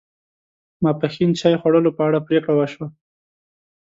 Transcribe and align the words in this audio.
ماپښین 0.83 1.29
چای 1.39 1.55
خوړلو 1.61 1.91
په 1.97 2.01
اړه 2.07 2.19
پرېکړه 2.27 2.53
و 2.55 2.61
شوه. 2.73 2.87